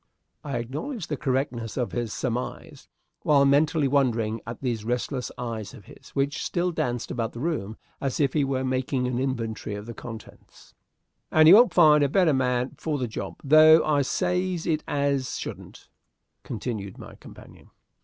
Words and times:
I 0.43 0.57
acknowledged 0.57 1.09
the 1.09 1.15
correctness 1.15 1.77
of 1.77 1.91
his 1.91 2.11
surmise, 2.11 2.87
while 3.21 3.45
mentally 3.45 3.87
wondering 3.87 4.41
at 4.47 4.59
those 4.61 4.83
restless 4.83 5.31
eyes 5.37 5.75
of 5.75 5.85
his, 5.85 6.09
which 6.15 6.43
still 6.43 6.71
danced 6.71 7.11
about 7.11 7.33
the 7.33 7.39
room 7.39 7.77
as 8.01 8.19
if 8.19 8.33
he 8.33 8.43
were 8.43 8.63
making 8.63 9.05
an 9.05 9.19
inventory 9.19 9.75
of 9.75 9.85
the 9.85 9.93
contents. 9.93 10.73
"And 11.31 11.47
you 11.47 11.53
won't 11.53 11.71
find 11.71 12.03
a 12.03 12.09
better 12.09 12.33
man 12.33 12.71
for 12.79 12.97
the 12.97 13.07
job, 13.07 13.35
though 13.43 13.85
I 13.85 14.01
says 14.01 14.65
it 14.65 14.83
as 14.87 15.37
shouldn't," 15.37 15.87
continued 16.41 16.97
my 16.97 17.13
companion. 17.13 17.69